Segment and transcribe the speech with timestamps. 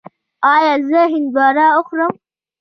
[0.53, 2.13] ایا زه هندواڼه وخورم؟